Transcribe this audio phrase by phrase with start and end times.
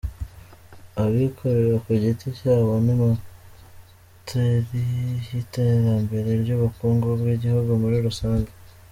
[1.03, 4.79] Abikorera ku giti cyabo ni moteri
[5.29, 8.51] y’iterambere ry’ubukungu bw’igihugu muri rusange.